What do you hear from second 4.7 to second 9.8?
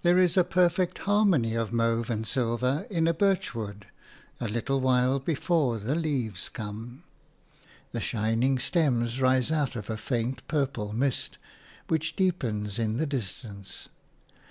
while before the leaves come. The shining stems rise out